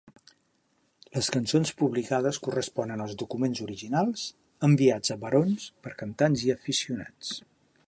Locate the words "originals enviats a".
3.67-5.21